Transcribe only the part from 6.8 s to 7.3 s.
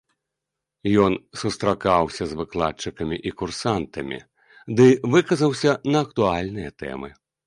тэмы.